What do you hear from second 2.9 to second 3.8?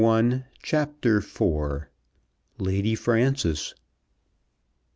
FRANCES.